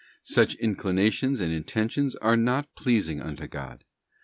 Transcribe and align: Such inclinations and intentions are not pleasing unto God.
Such 0.23 0.55
inclinations 0.55 1.39
and 1.39 1.53
intentions 1.53 2.15
are 2.15 2.35
not 2.35 2.73
pleasing 2.73 3.21
unto 3.21 3.45
God. 3.47 3.83